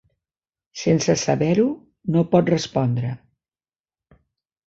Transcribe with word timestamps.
Sense 0.83 1.15
saber-ho, 1.23 1.65
no 2.15 2.25
pot 2.31 2.51
respondre. 2.53 3.11